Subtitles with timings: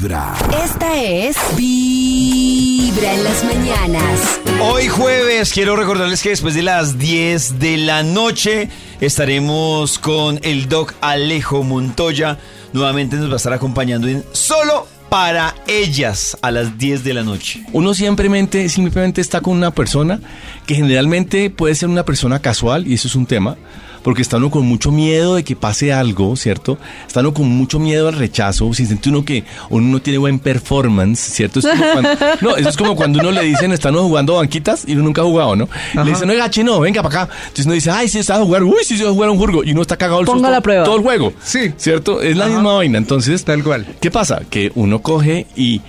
[0.00, 0.34] Vibra.
[0.64, 4.40] Esta es Vibra en las mañanas.
[4.62, 8.70] Hoy jueves quiero recordarles que después de las 10 de la noche
[9.02, 12.38] estaremos con el doc Alejo Montoya.
[12.72, 17.22] Nuevamente nos va a estar acompañando en Solo para ellas a las 10 de la
[17.22, 17.62] noche.
[17.72, 20.20] Uno simplemente, simplemente está con una persona
[20.66, 23.56] que generalmente puede ser una persona casual y eso es un tema
[24.02, 26.78] porque está uno con mucho miedo de que pase algo, ¿cierto?
[27.06, 30.38] Está uno con mucho miedo al rechazo, si siente uno que uno no tiene buen
[30.38, 31.60] performance, ¿cierto?
[31.60, 34.92] Es como cuando, no, eso es como cuando uno le dicen, están jugando banquitas y
[34.92, 35.68] uno nunca ha jugado, ¿no?
[35.94, 37.32] Le dicen, oiga, chino, venga para acá.
[37.42, 39.38] Entonces uno dice, ay, sí, está a jugar, uy, sí, se va a jugar un
[39.38, 39.64] juego.
[39.64, 40.84] Y uno está cagado el Ponga susto la prueba.
[40.84, 41.32] todo el juego.
[41.42, 41.72] Sí.
[41.76, 42.22] ¿Cierto?
[42.22, 42.98] Es la misma vaina.
[42.98, 43.86] Entonces, Tal cual.
[44.00, 44.42] ¿Qué pasa?
[44.48, 45.80] Que uno coge y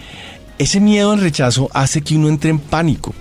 [0.57, 3.13] ese miedo al rechazo hace que uno entre en pánico.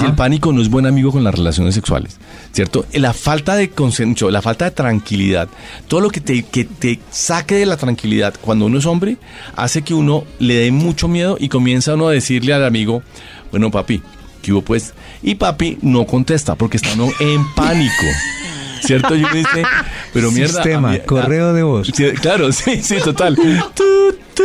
[0.00, 2.16] Y el pánico no es buen amigo con las relaciones sexuales,
[2.50, 2.86] ¿cierto?
[2.94, 5.48] La falta de consenso, la falta de tranquilidad,
[5.86, 9.18] todo lo que te, que te saque de la tranquilidad cuando uno es hombre,
[9.54, 13.02] hace que uno le dé mucho miedo y comienza uno a decirle al amigo,
[13.50, 14.00] bueno papi,
[14.40, 14.94] ¿qué hubo pues?
[15.22, 18.06] Y papi no contesta porque está uno en pánico.
[18.82, 19.14] ¿Cierto?
[19.14, 19.62] Y uno dice,
[20.12, 20.62] pero mierda.
[20.62, 21.90] Sistema, mí- correo de voz.
[22.20, 23.34] Claro, sí, sí, total.
[23.36, 23.42] Tu,
[24.34, 24.42] tu,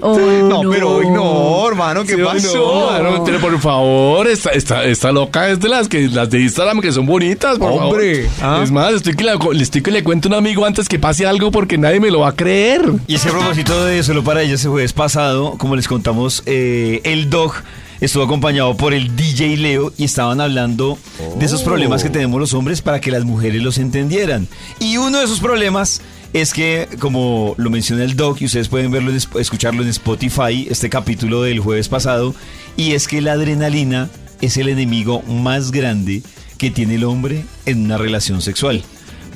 [0.00, 2.92] Oh, No, pero hoy no, hermano, ¿qué Sí, pasó?
[3.02, 6.40] no, no, pero por favor, esta, esta, esta loca es de las que las de
[6.42, 8.60] Instagram que son bonitas, por Hombre, favor.
[8.60, 8.62] ¿ah?
[8.62, 11.26] Es más, estoy que, le estoy que le cuento a un amigo antes que pase
[11.26, 12.82] algo porque nadie me lo va a creer.
[13.06, 17.30] Y ese propósito de Solo para ellas, el jueves pasado, como les contamos, eh, el
[17.30, 17.54] doc
[18.00, 20.98] estuvo acompañado por el DJ Leo y estaban hablando
[21.38, 24.46] de esos problemas que tenemos los hombres para que las mujeres los entendieran.
[24.78, 26.02] Y uno de esos problemas
[26.34, 30.66] es que, como lo menciona el doc, y ustedes pueden verlo, en escucharlo en Spotify,
[30.68, 32.34] este capítulo del jueves pasado,
[32.76, 34.10] y es que la adrenalina
[34.40, 36.22] es el enemigo más grande
[36.58, 38.82] que tiene el hombre en una relación sexual.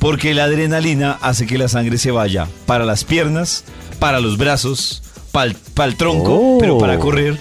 [0.00, 3.64] Porque la adrenalina hace que la sangre se vaya para las piernas,
[4.00, 5.54] para los brazos, para
[5.88, 7.38] el tronco, pero para correr.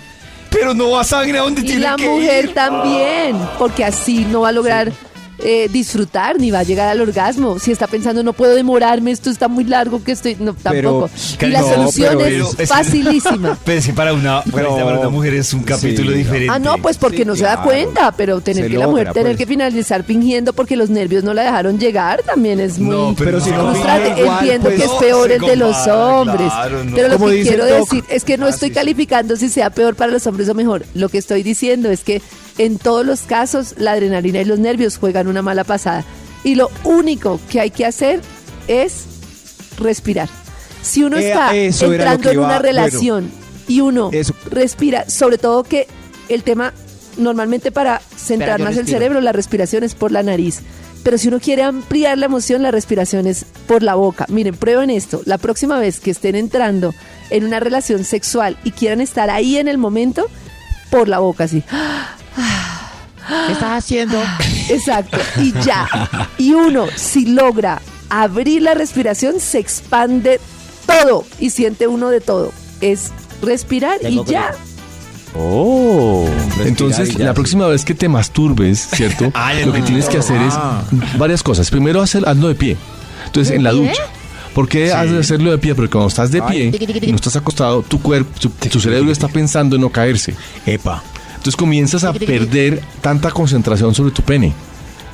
[0.52, 2.53] Pero no va sangre a donde Y tiene la que mujer ir.
[2.53, 4.92] también, porque así no va a lograr
[5.39, 7.59] eh, disfrutar ni va a llegar al orgasmo.
[7.59, 10.36] Si está pensando, no puedo demorarme, esto está muy largo, que estoy.
[10.39, 11.09] No, tampoco.
[11.42, 13.58] y la no, solución pero es es- facilísima.
[13.65, 16.17] Pero si para una, para, mujer es un capítulo Sí.
[16.20, 16.52] diferente.
[16.53, 19.11] Ah, no, pues porque Sí, no se da cuenta, pero tener Se que la mujer
[19.14, 19.37] tener pues.
[19.37, 23.39] que finalizar fingiendo porque los nervios no la dejaron llegar también es muy No, Pero
[23.42, 26.95] si no igual, Entiendo pues, que es no peor el de los hombres, claro, no.
[26.95, 27.80] pero lo que quiero doc.
[27.89, 28.76] decir es que no Ah, estoy sí.
[28.76, 30.86] calificando si sea peor para los hombres o mejor.
[30.93, 32.21] Lo que estoy diciendo es que
[32.58, 36.04] en todos los casos la adrenalina y los nervios juegan una mala pasada
[36.44, 38.22] y lo único que hay que hacer
[38.68, 39.06] es
[39.80, 40.30] respirar.
[40.82, 43.32] Si uno Eh, está entrando en una iba- relación
[43.68, 44.34] y uno Eso.
[44.50, 45.88] respira, sobre todo que
[46.30, 46.73] el tema
[47.18, 50.60] normalmente para centrar más el cerebro, la respiración es por la nariz.
[51.04, 54.26] Pero si uno quiere ampliar la emoción, la respiración es por la boca.
[54.30, 55.22] Miren, prueben esto.
[55.26, 56.94] La próxima vez que estén entrando
[57.30, 60.28] en una relación sexual y quieran estar ahí en el momento,
[60.89, 61.64] por la boca, así.
[63.27, 64.17] ¿Qué estás haciendo?
[64.70, 65.17] Exacto.
[65.38, 65.88] Y ya.
[66.38, 70.39] Y uno, si logra abrir la respiración, se expande
[70.86, 72.52] todo y siente uno de todo.
[72.82, 73.11] Es
[73.42, 74.54] respirar y ya.
[75.36, 76.26] Oh.
[76.65, 77.36] Entonces, y ya, la sí.
[77.36, 79.32] próxima vez que te masturbes, ¿cierto?
[79.36, 80.83] Ah, lo que tienes que hacer Ah.
[80.92, 81.70] es varias cosas.
[81.70, 82.77] Primero, hacer, hazlo de pie.
[83.26, 84.04] Entonces, en la ducha.
[84.54, 85.76] ¿Por qué has de hacerlo de pie?
[85.76, 86.71] Porque cuando estás de pie,
[87.09, 90.33] no estás acostado, tu cuerpo, tu, tu cerebro está pensando en no caerse.
[90.65, 91.04] Epa.
[91.47, 94.52] Entonces comienzas a perder tanta concentración sobre tu pene.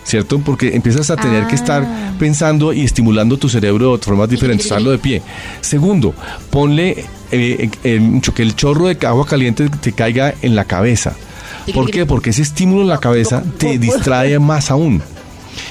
[0.04, 0.40] ¿Cierto?
[0.40, 4.72] Porque empiezas a tener que estar pensando y estimulando tu cerebro de formas diferentes.
[4.72, 5.22] Hazlo de pie.
[5.62, 6.16] Segundo,
[6.50, 11.14] ponle eh, mucho que el chorro de agua caliente te caiga en la cabeza.
[11.72, 12.08] ¿Por qué?
[12.08, 15.04] Porque ese estímulo en la cabeza te distrae más aún.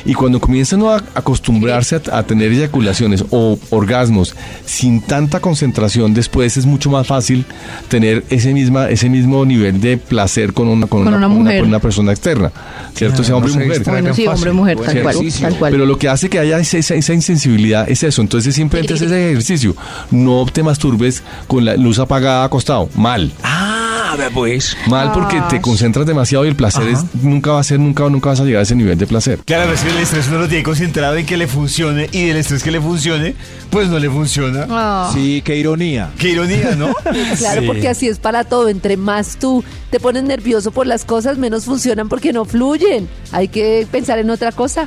[0.04, 4.34] Y cuando comienzan a acostumbrarse a, a tener eyaculaciones o orgasmos
[4.64, 7.44] sin tanta concentración, después es mucho más fácil
[7.88, 11.60] tener ese, misma, ese mismo nivel de placer con una, con Con una mujer.
[11.60, 12.50] con una persona externa,
[12.94, 13.16] ¿cierto?
[13.16, 13.82] Claro, sea hombre o mujer.
[13.84, 15.48] Bueno, sí, hombre, mujer, tal cual, ejercicio.
[15.48, 15.72] tal cual.
[15.72, 18.22] Pero lo que hace que haya esa, esa- esa insensibilidad es eso.
[18.22, 19.76] Entonces simplemente haces ese ejercicio.
[20.10, 22.88] No te masturbes con la luz apagada acostado.
[22.94, 23.32] Mal.
[23.42, 23.71] Ah,
[24.16, 24.76] vea pues.
[24.88, 28.30] Mal porque te concentras demasiado y el placer es, nunca va a ser, nunca, nunca
[28.30, 29.38] vas a llegar a ese nivel de placer.
[29.44, 32.36] Claro, es que el estrés uno lo tiene concentrado en que le funcione y del
[32.36, 33.34] estrés que le funcione,
[33.70, 34.66] pues no le funciona.
[34.70, 35.10] Ah.
[35.14, 36.10] Sí, qué ironía.
[36.18, 36.92] Qué ironía, ¿no?
[37.38, 37.66] Claro, Sí.
[37.66, 38.68] porque así es para todo.
[38.68, 43.08] Entre más tú te pones nervioso por las cosas, menos funcionan porque no fluyen.
[43.32, 44.86] Hay que pensar en otra cosa.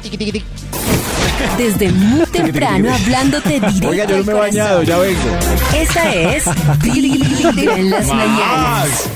[1.57, 5.19] Desde muy temprano hablándote directo Oiga, yo no me he bañado, ya vengo.
[5.75, 6.45] Esta es
[6.81, 9.09] Vibra en las mañanas.